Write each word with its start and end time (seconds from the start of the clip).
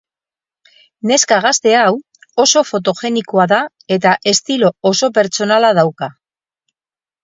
Neska 1.11 1.37
gazte 1.47 1.75
hau 1.81 1.91
oso 2.45 2.65
fotogenikoa 2.71 3.47
da 3.55 3.63
eta 3.99 4.17
estilo 4.35 4.75
oso 4.95 5.15
pertsonala 5.21 5.75
dauka. 5.83 6.15